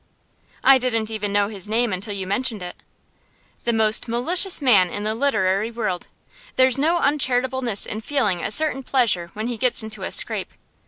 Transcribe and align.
'I 0.63 0.79
didn't 0.79 1.11
even 1.11 1.31
know 1.31 1.49
his 1.49 1.69
name 1.69 1.93
until 1.93 2.15
you 2.15 2.25
mentioned 2.25 2.63
it.' 2.63 2.81
'The 3.65 3.73
most 3.73 4.07
malicious 4.07 4.59
man 4.59 4.89
in 4.89 5.03
the 5.03 5.13
literary 5.13 5.69
world. 5.69 6.07
There's 6.55 6.79
no 6.79 6.97
uncharitableness 6.97 7.85
in 7.85 8.01
feeling 8.01 8.41
a 8.43 8.49
certain 8.49 8.81
pleasure 8.81 9.29
when 9.35 9.45
he 9.45 9.57
gets 9.57 9.83
into 9.83 10.01
a 10.01 10.11
scrape. 10.11 10.53